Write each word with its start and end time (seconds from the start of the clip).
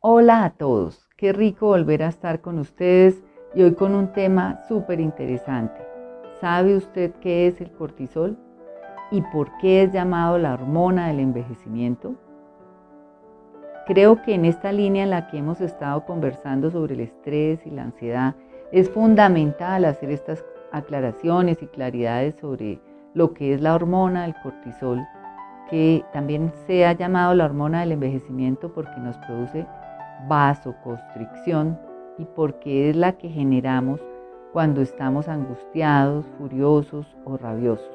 Hola 0.00 0.44
a 0.44 0.50
todos, 0.50 1.08
qué 1.16 1.32
rico 1.32 1.68
volver 1.68 2.02
a 2.02 2.08
estar 2.08 2.42
con 2.42 2.58
ustedes 2.58 3.24
y 3.54 3.62
hoy 3.62 3.72
con 3.72 3.94
un 3.94 4.12
tema 4.12 4.60
súper 4.68 5.00
interesante. 5.00 5.80
¿Sabe 6.38 6.76
usted 6.76 7.12
qué 7.22 7.46
es 7.46 7.62
el 7.62 7.72
cortisol 7.72 8.36
y 9.10 9.22
por 9.32 9.56
qué 9.56 9.82
es 9.82 9.92
llamado 9.92 10.36
la 10.36 10.52
hormona 10.52 11.08
del 11.08 11.20
envejecimiento? 11.20 12.14
Creo 13.86 14.20
que 14.20 14.34
en 14.34 14.44
esta 14.44 14.70
línea 14.70 15.02
en 15.02 15.10
la 15.10 15.28
que 15.28 15.38
hemos 15.38 15.62
estado 15.62 16.04
conversando 16.04 16.70
sobre 16.70 16.92
el 16.94 17.00
estrés 17.00 17.66
y 17.66 17.70
la 17.70 17.84
ansiedad 17.84 18.34
es 18.72 18.90
fundamental 18.90 19.86
hacer 19.86 20.10
estas 20.10 20.44
aclaraciones 20.72 21.62
y 21.62 21.68
claridades 21.68 22.36
sobre 22.36 22.80
lo 23.14 23.32
que 23.32 23.54
es 23.54 23.62
la 23.62 23.74
hormona 23.74 24.24
del 24.24 24.34
cortisol, 24.42 25.02
que 25.70 26.04
también 26.12 26.52
se 26.66 26.84
ha 26.84 26.92
llamado 26.92 27.34
la 27.34 27.46
hormona 27.46 27.80
del 27.80 27.92
envejecimiento 27.92 28.74
porque 28.74 29.00
nos 29.00 29.16
produce 29.18 29.66
vasoconstricción 30.28 31.78
y 32.18 32.24
porque 32.24 32.90
es 32.90 32.96
la 32.96 33.12
que 33.12 33.28
generamos 33.28 34.00
cuando 34.52 34.80
estamos 34.80 35.28
angustiados, 35.28 36.24
furiosos 36.38 37.06
o 37.24 37.36
rabiosos. 37.36 37.90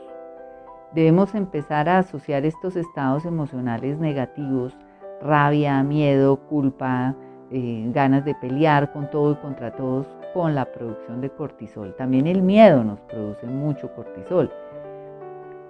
Debemos 0.93 1.33
empezar 1.35 1.89
a 1.89 1.99
asociar 1.99 2.45
estos 2.45 2.75
estados 2.75 3.25
emocionales 3.25 3.97
negativos, 3.97 4.77
rabia, 5.21 5.81
miedo, 5.83 6.37
culpa, 6.49 7.15
eh, 7.49 7.89
ganas 7.93 8.25
de 8.25 8.35
pelear 8.35 8.91
con 8.91 9.09
todo 9.09 9.31
y 9.31 9.35
contra 9.35 9.71
todos, 9.71 10.07
con 10.33 10.53
la 10.53 10.65
producción 10.65 11.21
de 11.21 11.29
cortisol. 11.29 11.95
También 11.95 12.27
el 12.27 12.41
miedo 12.41 12.83
nos 12.83 12.99
produce 13.01 13.47
mucho 13.47 13.93
cortisol. 13.95 14.51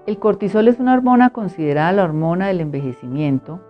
El 0.07 0.17
cortisol 0.17 0.67
es 0.67 0.79
una 0.79 0.93
hormona 0.93 1.29
considerada 1.29 1.91
la 1.91 2.03
hormona 2.03 2.47
del 2.47 2.59
envejecimiento 2.59 3.61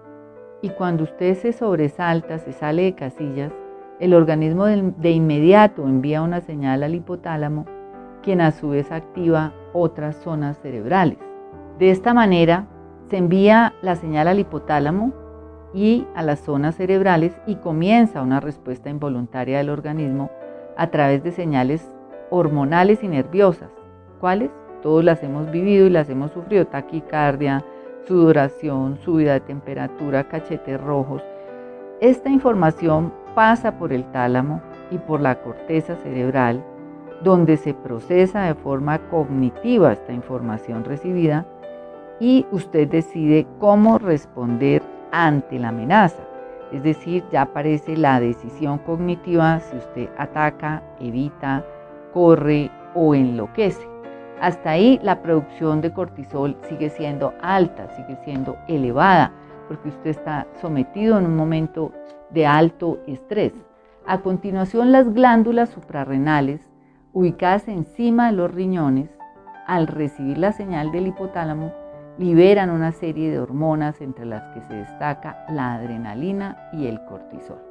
y 0.62 0.70
cuando 0.70 1.04
usted 1.04 1.36
se 1.36 1.54
sobresalta, 1.54 2.38
se 2.38 2.54
sale 2.54 2.84
de 2.84 2.96
casillas, 2.96 3.52
el 4.00 4.14
organismo 4.14 4.66
de 4.66 5.12
inmediato 5.12 5.88
envía 5.88 6.22
una 6.22 6.42
señal 6.42 6.84
al 6.84 6.96
hipotálamo, 6.96 7.66
quien 8.24 8.42
a 8.42 8.52
su 8.52 8.70
vez 8.70 8.92
activa 8.92 9.54
otras 9.74 10.16
zonas 10.18 10.60
cerebrales. 10.60 11.18
De 11.78 11.92
esta 11.92 12.14
manera, 12.14 12.68
se 13.10 13.18
envía 13.18 13.74
la 13.82 13.96
señal 13.96 14.28
al 14.28 14.40
hipotálamo 14.40 15.14
y 15.74 16.08
a 16.16 16.24
las 16.24 16.40
zonas 16.40 16.76
cerebrales 16.76 17.36
y 17.46 17.56
comienza 17.56 18.22
una 18.22 18.40
respuesta 18.40 18.90
involuntaria 18.90 19.58
del 19.58 19.70
organismo 19.70 20.30
a 20.78 20.88
través 20.88 21.24
de 21.24 21.32
señales 21.32 21.96
hormonales 22.30 23.04
y 23.04 23.08
nerviosas. 23.08 23.70
¿Cuáles? 24.20 24.52
Todos 24.82 25.04
las 25.04 25.22
hemos 25.24 25.52
vivido 25.52 25.86
y 25.86 25.90
las 25.90 26.10
hemos 26.10 26.32
sufrido. 26.32 26.66
Taquicardia, 26.66 27.64
sudoración, 28.08 28.98
subida 28.98 29.34
de 29.34 29.42
temperatura, 29.42 30.24
cachetes 30.26 30.80
rojos. 30.80 31.22
Esta 32.00 32.30
información 32.30 33.14
pasa 33.36 33.78
por 33.78 33.94
el 33.94 34.04
tálamo 34.12 34.62
y 34.90 34.98
por 34.98 35.22
la 35.22 35.42
corteza 35.42 35.96
cerebral, 35.98 36.64
donde 37.24 37.58
se 37.58 37.74
procesa 37.74 38.44
de 38.44 38.56
forma 38.56 39.00
cognitiva 39.10 39.94
esta 39.94 40.12
información 40.14 40.84
recibida 40.84 41.46
y 42.20 42.46
usted 42.52 42.88
decide 42.88 43.48
cómo 43.60 43.98
responder 43.98 44.82
ante 45.12 45.60
la 45.60 45.70
amenaza. 45.70 46.24
Es 46.72 46.84
decir, 46.84 47.24
ya 47.32 47.44
aparece 47.44 47.98
la 47.98 48.20
decisión 48.20 48.78
cognitiva 48.80 49.60
si 49.60 49.78
usted 49.78 50.10
ataca, 50.18 50.82
evita, 51.00 51.66
corre 52.14 52.72
o 52.96 53.14
enloquece. 53.14 53.91
Hasta 54.42 54.72
ahí 54.72 55.00
la 55.04 55.22
producción 55.22 55.82
de 55.82 55.94
cortisol 55.94 56.58
sigue 56.68 56.90
siendo 56.90 57.36
alta, 57.44 57.88
sigue 57.96 58.18
siendo 58.24 58.58
elevada, 58.68 59.32
porque 59.68 59.90
usted 59.90 60.10
está 60.10 60.48
sometido 60.60 61.20
en 61.20 61.28
un 61.28 61.36
momento 61.36 61.92
de 62.32 62.48
alto 62.48 62.98
estrés. 63.06 63.54
A 64.08 64.22
continuación, 64.22 64.92
las 64.92 65.14
glándulas 65.14 65.70
suprarrenales, 65.70 66.68
ubicadas 67.14 67.68
encima 67.68 68.32
de 68.32 68.38
los 68.38 68.52
riñones, 68.52 69.12
al 69.68 69.86
recibir 69.86 70.40
la 70.40 70.54
señal 70.54 70.92
del 70.92 71.06
hipotálamo, 71.06 71.72
liberan 72.18 72.72
una 72.72 72.94
serie 72.94 73.30
de 73.30 73.40
hormonas 73.40 74.02
entre 74.02 74.26
las 74.26 74.42
que 74.56 74.62
se 74.62 74.74
destaca 74.74 75.46
la 75.50 75.76
adrenalina 75.76 76.58
y 76.74 76.88
el 76.88 77.00
cortisol. 77.06 77.71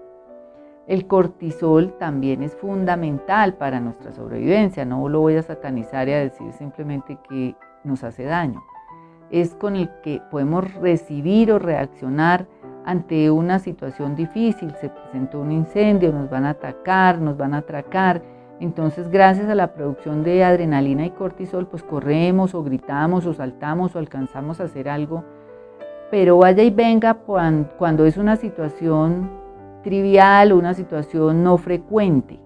El 0.86 1.06
cortisol 1.06 1.96
también 1.98 2.42
es 2.42 2.56
fundamental 2.56 3.54
para 3.54 3.80
nuestra 3.80 4.12
sobrevivencia, 4.12 4.84
no 4.84 5.08
lo 5.08 5.20
voy 5.20 5.36
a 5.36 5.42
satanizar 5.42 6.08
y 6.08 6.12
a 6.12 6.18
decir 6.18 6.52
simplemente 6.52 7.18
que 7.28 7.54
nos 7.84 8.02
hace 8.02 8.24
daño. 8.24 8.62
Es 9.30 9.54
con 9.54 9.76
el 9.76 9.88
que 10.02 10.20
podemos 10.30 10.74
recibir 10.74 11.52
o 11.52 11.58
reaccionar 11.58 12.46
ante 12.84 13.30
una 13.30 13.58
situación 13.58 14.16
difícil. 14.16 14.74
Se 14.80 14.88
presentó 14.88 15.40
un 15.40 15.52
incendio, 15.52 16.12
nos 16.12 16.28
van 16.28 16.44
a 16.44 16.50
atacar, 16.50 17.20
nos 17.20 17.36
van 17.36 17.54
a 17.54 17.58
atracar. 17.58 18.22
Entonces, 18.58 19.08
gracias 19.08 19.48
a 19.48 19.54
la 19.54 19.72
producción 19.74 20.24
de 20.24 20.44
adrenalina 20.44 21.06
y 21.06 21.10
cortisol, 21.10 21.66
pues 21.66 21.82
corremos 21.82 22.54
o 22.54 22.64
gritamos 22.64 23.26
o 23.26 23.32
saltamos 23.32 23.94
o 23.94 23.98
alcanzamos 23.98 24.60
a 24.60 24.64
hacer 24.64 24.88
algo. 24.88 25.24
Pero 26.10 26.38
vaya 26.38 26.62
y 26.62 26.70
venga 26.70 27.14
cuando 27.14 28.04
es 28.04 28.16
una 28.16 28.36
situación 28.36 29.30
trivial 29.82 30.52
una 30.52 30.74
situación 30.74 31.42
no 31.42 31.56
frecuente, 31.56 32.38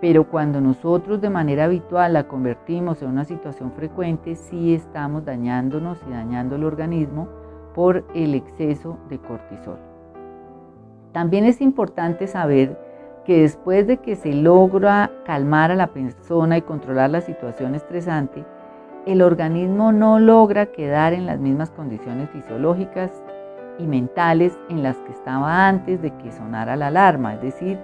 pero 0.00 0.28
cuando 0.28 0.60
nosotros 0.60 1.20
de 1.20 1.30
manera 1.30 1.64
habitual 1.64 2.12
la 2.12 2.28
convertimos 2.28 3.02
en 3.02 3.08
una 3.08 3.24
situación 3.24 3.72
frecuente, 3.72 4.36
sí 4.36 4.74
estamos 4.74 5.24
dañándonos 5.24 5.98
y 6.08 6.12
dañando 6.12 6.56
el 6.56 6.64
organismo 6.64 7.28
por 7.74 8.04
el 8.14 8.34
exceso 8.34 8.98
de 9.08 9.18
cortisol. 9.18 9.78
También 11.12 11.44
es 11.44 11.60
importante 11.60 12.26
saber 12.26 12.78
que 13.24 13.42
después 13.42 13.86
de 13.86 13.98
que 13.98 14.14
se 14.14 14.32
logra 14.32 15.10
calmar 15.24 15.70
a 15.70 15.76
la 15.76 15.88
persona 15.88 16.56
y 16.56 16.62
controlar 16.62 17.10
la 17.10 17.20
situación 17.20 17.74
estresante, 17.74 18.44
el 19.04 19.22
organismo 19.22 19.90
no 19.92 20.18
logra 20.18 20.66
quedar 20.66 21.12
en 21.12 21.26
las 21.26 21.38
mismas 21.38 21.70
condiciones 21.70 22.30
fisiológicas 22.30 23.10
y 23.78 23.86
mentales 23.86 24.58
en 24.68 24.82
las 24.82 24.96
que 24.98 25.12
estaba 25.12 25.68
antes 25.68 26.02
de 26.02 26.10
que 26.18 26.32
sonara 26.32 26.76
la 26.76 26.88
alarma, 26.88 27.34
es 27.34 27.42
decir, 27.42 27.78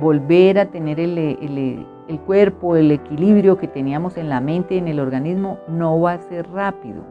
volver 0.00 0.58
a 0.58 0.66
tener 0.66 1.00
el, 1.00 1.18
el, 1.18 2.20
cuerpo, 2.20 2.76
el 2.76 2.90
equilibrio 2.90 3.58
que 3.58 3.68
teníamos 3.68 4.16
en 4.16 4.28
la 4.28 4.40
mente 4.40 4.74
y 4.74 4.78
en 4.78 4.88
el 4.88 5.00
organismo 5.00 5.58
no 5.68 6.00
va 6.00 6.14
a 6.14 6.22
ser 6.22 6.48
rápido. 6.50 7.02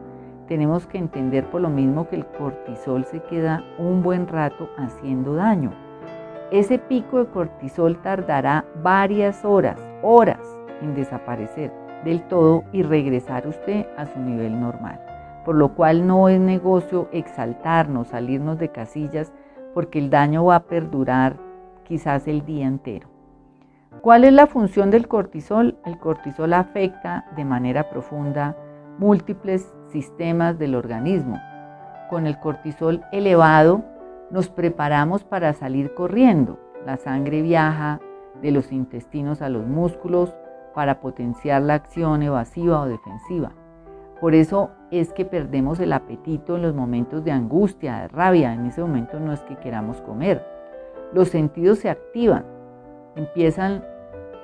Tenemos 0.48 0.86
que 0.86 0.98
entender 0.98 1.48
por 1.50 1.60
lo 1.60 1.70
mismo 1.70 2.08
que 2.08 2.16
el 2.16 2.26
cortisol 2.26 3.04
se 3.04 3.20
queda 3.22 3.64
un 3.78 4.02
buen 4.02 4.26
rato 4.26 4.68
haciendo 4.76 5.34
daño. 5.34 5.72
Ese 6.50 6.78
pico 6.78 7.18
de 7.18 7.30
cortisol 7.30 8.00
tardará 8.02 8.64
varias 8.82 9.44
horas, 9.44 9.80
horas 10.02 10.40
en 10.82 10.94
desaparecer 10.94 11.72
del 12.04 12.22
todo 12.28 12.64
y 12.72 12.82
regresar 12.82 13.46
usted 13.46 13.86
a 13.96 14.06
su 14.06 14.18
nivel 14.18 14.60
normal 14.60 15.11
por 15.44 15.54
lo 15.56 15.74
cual 15.74 16.06
no 16.06 16.28
es 16.28 16.40
negocio 16.40 17.08
exaltarnos, 17.12 18.08
salirnos 18.08 18.58
de 18.58 18.70
casillas, 18.70 19.32
porque 19.74 19.98
el 19.98 20.10
daño 20.10 20.44
va 20.44 20.56
a 20.56 20.64
perdurar 20.64 21.36
quizás 21.84 22.28
el 22.28 22.44
día 22.44 22.66
entero. 22.66 23.08
¿Cuál 24.00 24.24
es 24.24 24.32
la 24.32 24.46
función 24.46 24.90
del 24.90 25.06
cortisol? 25.06 25.78
El 25.84 25.98
cortisol 25.98 26.54
afecta 26.54 27.26
de 27.36 27.44
manera 27.44 27.90
profunda 27.90 28.56
múltiples 28.98 29.72
sistemas 29.88 30.58
del 30.58 30.74
organismo. 30.74 31.40
Con 32.10 32.26
el 32.26 32.38
cortisol 32.38 33.02
elevado 33.12 33.84
nos 34.30 34.48
preparamos 34.48 35.24
para 35.24 35.52
salir 35.52 35.94
corriendo. 35.94 36.58
La 36.86 36.96
sangre 36.96 37.42
viaja 37.42 38.00
de 38.40 38.50
los 38.50 38.72
intestinos 38.72 39.40
a 39.42 39.48
los 39.48 39.66
músculos 39.66 40.34
para 40.74 41.00
potenciar 41.00 41.62
la 41.62 41.74
acción 41.74 42.22
evasiva 42.22 42.80
o 42.80 42.86
defensiva. 42.86 43.52
Por 44.22 44.36
eso 44.36 44.70
es 44.92 45.12
que 45.12 45.24
perdemos 45.24 45.80
el 45.80 45.92
apetito 45.92 46.54
en 46.54 46.62
los 46.62 46.76
momentos 46.76 47.24
de 47.24 47.32
angustia, 47.32 48.02
de 48.02 48.06
rabia. 48.06 48.54
En 48.54 48.66
ese 48.66 48.80
momento 48.80 49.18
no 49.18 49.32
es 49.32 49.40
que 49.40 49.56
queramos 49.56 50.00
comer. 50.00 50.46
Los 51.12 51.30
sentidos 51.30 51.80
se 51.80 51.90
activan. 51.90 52.44
Empiezan 53.16 53.82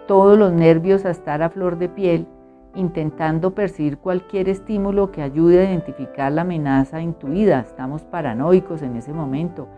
todos 0.09 0.37
los 0.37 0.53
nervios 0.53 1.05
a 1.05 1.11
estar 1.11 1.43
a 1.45 1.51
flor 1.51 1.79
de 1.79 1.89
piel, 1.89 2.27
intentando 2.75 3.55
percibir 3.55 3.99
cualquier 3.99 4.49
estímulo 4.49 5.13
que 5.13 5.23
ayude 5.23 5.61
a 5.61 5.71
identificar 5.71 6.33
la 6.33 6.43
amenaza 6.43 7.01
intuida. 7.01 7.61
Estamos 7.61 8.03
paranoicos 8.03 8.83
en 8.83 8.97
ese 8.97 9.13
momento. 9.13 9.69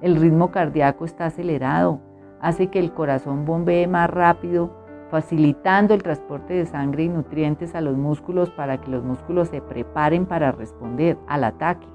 El 0.00 0.16
ritmo 0.16 0.50
cardíaco 0.50 1.04
está 1.04 1.26
acelerado, 1.26 2.00
hace 2.40 2.68
que 2.68 2.78
el 2.78 2.92
corazón 2.92 3.44
bombee 3.44 3.86
más 3.86 4.08
rápido 4.08 4.70
facilitando 5.10 5.94
el 5.94 6.02
transporte 6.02 6.54
de 6.54 6.66
sangre 6.66 7.04
y 7.04 7.08
nutrientes 7.08 7.74
a 7.74 7.80
los 7.80 7.96
músculos 7.96 8.50
para 8.50 8.80
que 8.80 8.90
los 8.90 9.02
músculos 9.02 9.48
se 9.48 9.60
preparen 9.60 10.26
para 10.26 10.52
responder 10.52 11.18
al 11.26 11.44
ataque. 11.44 11.86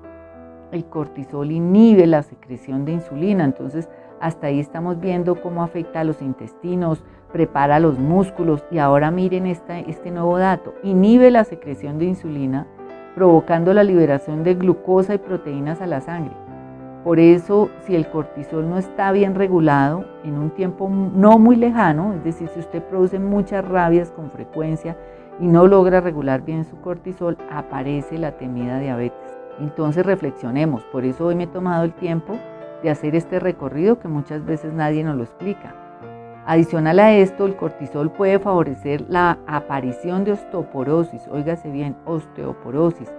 El 0.71 0.85
cortisol 0.85 1.51
inhibe 1.51 2.07
la 2.07 2.23
secreción 2.23 2.85
de 2.85 2.93
insulina, 2.93 3.45
entonces 3.45 3.87
hasta 4.19 4.47
ahí 4.47 4.59
estamos 4.59 4.99
viendo 4.99 5.41
cómo 5.41 5.63
afecta 5.63 6.01
a 6.01 6.03
los 6.03 6.21
intestinos, 6.21 7.03
prepara 7.31 7.79
los 7.79 7.99
músculos 7.99 8.63
y 8.71 8.79
ahora 8.79 9.11
miren 9.11 9.45
este 9.45 10.11
nuevo 10.11 10.37
dato, 10.37 10.73
inhibe 10.83 11.31
la 11.31 11.43
secreción 11.43 11.97
de 11.97 12.05
insulina 12.05 12.67
provocando 13.15 13.73
la 13.73 13.83
liberación 13.83 14.43
de 14.43 14.55
glucosa 14.55 15.13
y 15.15 15.17
proteínas 15.17 15.81
a 15.81 15.87
la 15.87 16.01
sangre. 16.01 16.44
Por 17.05 17.19
eso, 17.19 17.69
si 17.85 17.95
el 17.95 18.09
cortisol 18.09 18.67
no 18.67 18.79
está 18.79 19.11
bien 19.11 19.35
regulado 19.35 20.05
en 20.23 20.39
un 20.39 20.49
tiempo 20.49 20.89
no 20.89 21.37
muy 21.37 21.55
lejano, 21.55 22.13
es 22.13 22.23
decir, 22.23 22.47
si 22.47 22.59
usted 22.59 22.81
produce 22.81 23.19
muchas 23.19 23.63
rabias 23.63 24.09
con 24.09 24.31
frecuencia 24.31 24.97
y 25.39 25.45
no 25.45 25.67
logra 25.67 26.01
regular 26.01 26.41
bien 26.41 26.65
su 26.65 26.81
cortisol, 26.81 27.37
aparece 27.51 28.17
la 28.17 28.31
temida 28.31 28.79
diabetes. 28.79 29.37
Entonces 29.59 30.03
reflexionemos, 30.03 30.83
por 30.85 31.05
eso 31.05 31.27
hoy 31.27 31.35
me 31.35 31.43
he 31.43 31.47
tomado 31.47 31.83
el 31.83 31.93
tiempo 31.93 32.39
de 32.81 32.89
hacer 32.89 33.15
este 33.15 33.39
recorrido 33.39 33.99
que 33.99 34.07
muchas 34.07 34.43
veces 34.43 34.73
nadie 34.73 35.03
nos 35.03 35.15
lo 35.15 35.21
explica. 35.21 35.75
Adicional 36.47 36.99
a 36.99 37.13
esto, 37.13 37.45
el 37.45 37.55
cortisol 37.55 38.09
puede 38.09 38.39
favorecer 38.39 39.05
la 39.09 39.37
aparición 39.45 40.23
de 40.23 40.31
osteoporosis, 40.31 41.27
óigase 41.27 41.69
bien, 41.69 41.95
osteoporosis, 42.05 43.11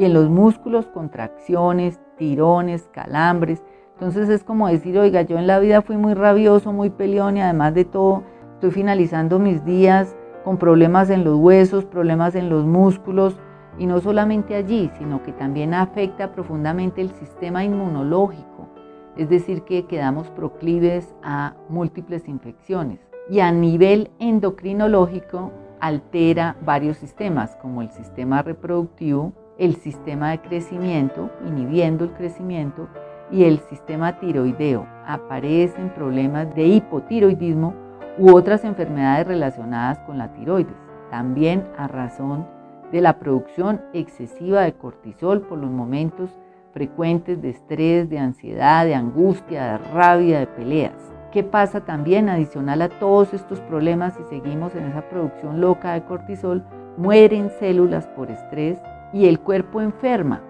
y 0.00 0.06
en 0.06 0.14
los 0.14 0.30
músculos 0.30 0.86
contracciones, 0.86 2.00
tirones, 2.16 2.88
calambres. 2.90 3.62
Entonces 3.92 4.30
es 4.30 4.42
como 4.42 4.66
decir, 4.66 4.98
oiga, 4.98 5.20
yo 5.20 5.36
en 5.36 5.46
la 5.46 5.58
vida 5.58 5.82
fui 5.82 5.98
muy 5.98 6.14
rabioso, 6.14 6.72
muy 6.72 6.88
peleón 6.88 7.36
y 7.36 7.42
además 7.42 7.74
de 7.74 7.84
todo 7.84 8.22
estoy 8.54 8.70
finalizando 8.70 9.38
mis 9.38 9.62
días 9.62 10.16
con 10.42 10.56
problemas 10.56 11.10
en 11.10 11.22
los 11.22 11.36
huesos, 11.36 11.84
problemas 11.84 12.34
en 12.34 12.48
los 12.48 12.64
músculos 12.64 13.36
y 13.78 13.84
no 13.84 14.00
solamente 14.00 14.56
allí, 14.56 14.90
sino 14.96 15.22
que 15.22 15.32
también 15.32 15.74
afecta 15.74 16.32
profundamente 16.32 17.02
el 17.02 17.10
sistema 17.10 17.62
inmunológico, 17.62 18.70
es 19.18 19.28
decir, 19.28 19.64
que 19.64 19.84
quedamos 19.84 20.30
proclives 20.30 21.14
a 21.22 21.52
múltiples 21.68 22.26
infecciones 22.26 23.00
y 23.28 23.40
a 23.40 23.52
nivel 23.52 24.10
endocrinológico 24.18 25.52
altera 25.78 26.56
varios 26.64 26.96
sistemas 26.96 27.54
como 27.56 27.82
el 27.82 27.90
sistema 27.90 28.40
reproductivo, 28.40 29.34
el 29.60 29.76
sistema 29.76 30.32
de 30.32 30.40
crecimiento, 30.40 31.30
inhibiendo 31.46 32.04
el 32.04 32.12
crecimiento, 32.12 32.88
y 33.30 33.44
el 33.44 33.60
sistema 33.60 34.18
tiroideo. 34.18 34.86
Aparecen 35.06 35.90
problemas 35.90 36.52
de 36.54 36.66
hipotiroidismo 36.66 37.74
u 38.18 38.34
otras 38.34 38.64
enfermedades 38.64 39.26
relacionadas 39.26 39.98
con 40.00 40.18
la 40.18 40.32
tiroides, 40.32 40.74
también 41.10 41.66
a 41.78 41.86
razón 41.86 42.46
de 42.90 43.00
la 43.00 43.18
producción 43.18 43.80
excesiva 43.92 44.62
de 44.62 44.72
cortisol 44.72 45.42
por 45.42 45.58
los 45.58 45.70
momentos 45.70 46.30
frecuentes 46.72 47.40
de 47.40 47.50
estrés, 47.50 48.08
de 48.10 48.18
ansiedad, 48.18 48.84
de 48.84 48.94
angustia, 48.94 49.72
de 49.72 49.78
rabia, 49.92 50.40
de 50.40 50.46
peleas. 50.46 51.12
¿Qué 51.32 51.44
pasa 51.44 51.84
también 51.84 52.28
adicional 52.28 52.82
a 52.82 52.88
todos 52.88 53.32
estos 53.32 53.60
problemas 53.60 54.14
si 54.14 54.24
seguimos 54.24 54.74
en 54.74 54.86
esa 54.86 55.08
producción 55.08 55.60
loca 55.60 55.92
de 55.92 56.02
cortisol? 56.02 56.64
Mueren 56.96 57.50
células 57.60 58.08
por 58.08 58.30
estrés, 58.30 58.78
y 59.12 59.26
el 59.26 59.40
cuerpo 59.40 59.80
enferma 59.80 60.42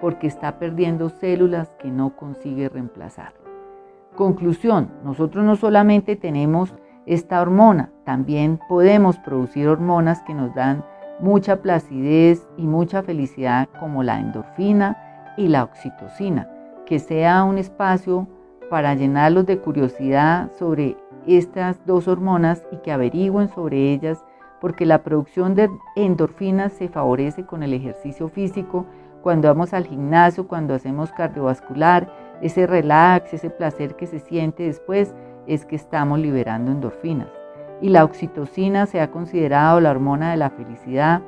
porque 0.00 0.26
está 0.26 0.58
perdiendo 0.58 1.10
células 1.10 1.74
que 1.78 1.90
no 1.90 2.16
consigue 2.16 2.68
reemplazar. 2.68 3.34
Conclusión, 4.16 4.90
nosotros 5.04 5.44
no 5.44 5.56
solamente 5.56 6.16
tenemos 6.16 6.74
esta 7.06 7.40
hormona, 7.40 7.90
también 8.04 8.58
podemos 8.68 9.18
producir 9.18 9.68
hormonas 9.68 10.22
que 10.22 10.34
nos 10.34 10.54
dan 10.54 10.84
mucha 11.20 11.62
placidez 11.62 12.48
y 12.56 12.66
mucha 12.66 13.02
felicidad 13.02 13.68
como 13.78 14.02
la 14.02 14.20
endorfina 14.20 14.96
y 15.36 15.48
la 15.48 15.64
oxitocina, 15.64 16.48
que 16.86 16.98
sea 16.98 17.44
un 17.44 17.58
espacio 17.58 18.26
para 18.70 18.94
llenarlos 18.94 19.46
de 19.46 19.58
curiosidad 19.58 20.50
sobre 20.58 20.96
estas 21.26 21.84
dos 21.86 22.08
hormonas 22.08 22.66
y 22.72 22.76
que 22.78 22.92
averigüen 22.92 23.48
sobre 23.48 23.92
ellas 23.92 24.24
porque 24.60 24.86
la 24.86 25.02
producción 25.02 25.54
de 25.54 25.70
endorfinas 25.96 26.72
se 26.72 26.88
favorece 26.88 27.46
con 27.46 27.62
el 27.62 27.74
ejercicio 27.74 28.28
físico, 28.28 28.86
cuando 29.22 29.48
vamos 29.48 29.72
al 29.74 29.86
gimnasio, 29.86 30.48
cuando 30.48 30.74
hacemos 30.74 31.12
cardiovascular, 31.12 32.12
ese 32.40 32.66
relax, 32.66 33.34
ese 33.34 33.50
placer 33.50 33.96
que 33.96 34.06
se 34.06 34.18
siente 34.18 34.62
después, 34.62 35.14
es 35.46 35.66
que 35.66 35.76
estamos 35.76 36.18
liberando 36.18 36.70
endorfinas. 36.70 37.28
Y 37.82 37.90
la 37.90 38.04
oxitocina 38.04 38.86
se 38.86 39.00
ha 39.00 39.10
considerado 39.10 39.80
la 39.80 39.90
hormona 39.90 40.30
de 40.30 40.36
la 40.36 40.50
felicidad 40.50 41.22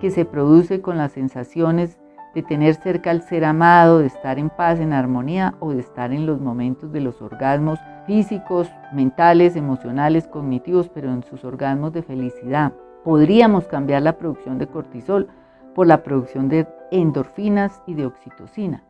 que 0.00 0.10
se 0.10 0.24
produce 0.24 0.80
con 0.80 0.98
las 0.98 1.12
sensaciones 1.12 1.98
de 2.34 2.42
tener 2.42 2.74
cerca 2.74 3.10
al 3.10 3.22
ser 3.22 3.44
amado, 3.44 4.00
de 4.00 4.06
estar 4.06 4.38
en 4.38 4.50
paz, 4.50 4.80
en 4.80 4.92
armonía 4.92 5.54
o 5.60 5.72
de 5.72 5.80
estar 5.80 6.12
en 6.12 6.26
los 6.26 6.40
momentos 6.40 6.92
de 6.92 7.00
los 7.00 7.22
orgasmos 7.22 7.78
físicos, 8.06 8.70
mentales, 8.92 9.56
emocionales, 9.56 10.26
cognitivos, 10.26 10.88
pero 10.88 11.12
en 11.12 11.22
sus 11.22 11.44
orgasmos 11.44 11.92
de 11.92 12.02
felicidad. 12.02 12.72
Podríamos 13.02 13.66
cambiar 13.66 14.02
la 14.02 14.18
producción 14.18 14.58
de 14.58 14.66
cortisol 14.66 15.28
por 15.74 15.86
la 15.86 16.02
producción 16.02 16.48
de 16.48 16.66
endorfinas 16.90 17.82
y 17.86 17.94
de 17.94 18.06
oxitocina. 18.06 18.84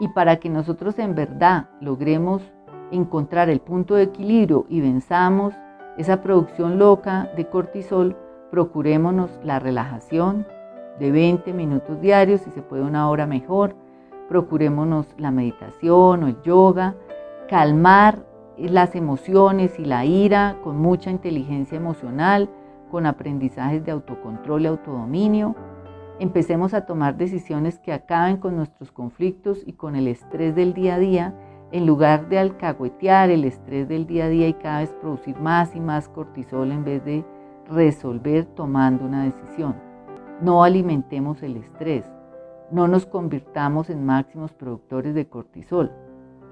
Y 0.00 0.08
para 0.08 0.36
que 0.36 0.50
nosotros 0.50 0.98
en 0.98 1.14
verdad 1.14 1.66
logremos 1.80 2.42
encontrar 2.90 3.48
el 3.48 3.60
punto 3.60 3.94
de 3.94 4.04
equilibrio 4.04 4.66
y 4.68 4.80
venzamos 4.80 5.54
esa 5.96 6.22
producción 6.22 6.78
loca 6.78 7.30
de 7.36 7.46
cortisol, 7.46 8.16
procurémonos 8.50 9.30
la 9.44 9.58
relajación 9.58 10.46
de 10.98 11.10
20 11.10 11.52
minutos 11.52 12.00
diarios, 12.00 12.40
si 12.40 12.50
se 12.50 12.62
puede 12.62 12.82
una 12.82 13.08
hora 13.08 13.26
mejor. 13.26 13.76
Procurémonos 14.28 15.06
la 15.18 15.30
meditación 15.30 16.24
o 16.24 16.28
el 16.28 16.40
yoga, 16.42 16.94
calmar 17.48 18.24
las 18.58 18.94
emociones 18.94 19.78
y 19.78 19.84
la 19.84 20.04
ira 20.04 20.58
con 20.62 20.78
mucha 20.78 21.10
inteligencia 21.10 21.76
emocional, 21.76 22.48
con 22.90 23.06
aprendizajes 23.06 23.84
de 23.84 23.92
autocontrol 23.92 24.62
y 24.62 24.66
autodominio. 24.66 25.56
Empecemos 26.20 26.74
a 26.74 26.86
tomar 26.86 27.16
decisiones 27.16 27.78
que 27.80 27.92
acaben 27.92 28.36
con 28.36 28.56
nuestros 28.56 28.92
conflictos 28.92 29.62
y 29.66 29.72
con 29.72 29.96
el 29.96 30.06
estrés 30.06 30.54
del 30.54 30.72
día 30.72 30.94
a 30.94 30.98
día, 30.98 31.34
en 31.72 31.86
lugar 31.86 32.28
de 32.28 32.38
alcahuetear 32.38 33.30
el 33.30 33.44
estrés 33.44 33.88
del 33.88 34.06
día 34.06 34.26
a 34.26 34.28
día 34.28 34.46
y 34.46 34.54
cada 34.54 34.80
vez 34.80 34.94
producir 35.00 35.36
más 35.40 35.74
y 35.74 35.80
más 35.80 36.08
cortisol 36.08 36.70
en 36.70 36.84
vez 36.84 37.04
de 37.04 37.24
resolver 37.68 38.44
tomando 38.44 39.04
una 39.04 39.24
decisión. 39.24 39.74
No 40.40 40.62
alimentemos 40.62 41.42
el 41.42 41.56
estrés, 41.56 42.04
no 42.70 42.86
nos 42.86 43.06
convirtamos 43.06 43.90
en 43.90 44.06
máximos 44.06 44.52
productores 44.52 45.14
de 45.14 45.26
cortisol. 45.26 45.90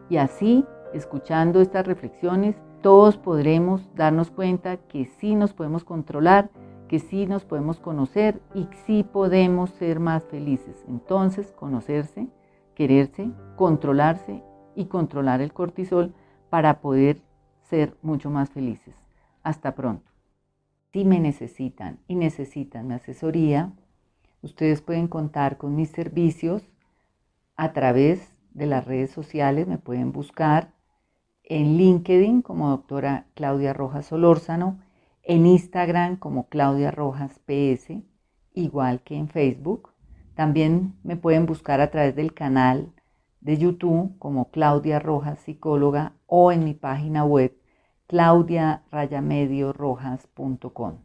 Y 0.08 0.16
así 0.16 0.64
escuchando 0.94 1.60
estas 1.60 1.86
reflexiones, 1.86 2.56
todos 2.82 3.16
podremos 3.16 3.94
darnos 3.94 4.30
cuenta 4.30 4.76
que 4.76 5.06
sí 5.06 5.34
nos 5.34 5.52
podemos 5.52 5.84
controlar, 5.84 6.50
que 6.88 6.98
sí 6.98 7.26
nos 7.26 7.44
podemos 7.44 7.78
conocer 7.78 8.40
y 8.54 8.68
sí 8.86 9.04
podemos 9.04 9.70
ser 9.70 10.00
más 10.00 10.24
felices. 10.24 10.84
Entonces, 10.88 11.52
conocerse, 11.52 12.28
quererse, 12.74 13.30
controlarse 13.56 14.42
y 14.74 14.86
controlar 14.86 15.40
el 15.40 15.52
cortisol 15.52 16.12
para 16.50 16.80
poder 16.80 17.22
ser 17.62 17.96
mucho 18.02 18.30
más 18.30 18.50
felices. 18.50 18.94
Hasta 19.42 19.74
pronto. 19.74 20.10
Si 20.92 21.04
me 21.04 21.20
necesitan 21.20 22.00
y 22.06 22.16
necesitan 22.16 22.88
mi 22.88 22.94
asesoría, 22.94 23.72
ustedes 24.42 24.82
pueden 24.82 25.08
contar 25.08 25.56
con 25.56 25.74
mis 25.74 25.88
servicios 25.88 26.62
a 27.56 27.72
través 27.72 28.28
de 28.52 28.66
las 28.66 28.84
redes 28.84 29.10
sociales, 29.10 29.66
me 29.66 29.78
pueden 29.78 30.12
buscar 30.12 30.72
en 31.52 31.76
LinkedIn 31.76 32.40
como 32.40 32.70
doctora 32.70 33.26
Claudia 33.34 33.74
Rojas 33.74 34.06
Solórzano, 34.06 34.78
en 35.22 35.44
Instagram 35.44 36.16
como 36.16 36.48
Claudia 36.48 36.90
Rojas 36.90 37.38
PS, 37.40 38.00
igual 38.54 39.02
que 39.02 39.16
en 39.16 39.28
Facebook. 39.28 39.90
También 40.34 40.94
me 41.02 41.16
pueden 41.16 41.44
buscar 41.44 41.82
a 41.82 41.90
través 41.90 42.16
del 42.16 42.32
canal 42.32 42.94
de 43.42 43.58
YouTube 43.58 44.16
como 44.18 44.50
Claudia 44.50 44.98
Rojas 44.98 45.40
Psicóloga 45.40 46.14
o 46.26 46.52
en 46.52 46.64
mi 46.64 46.72
página 46.72 47.22
web 47.22 47.54
claudiarayamediorojas.com. 48.06 50.94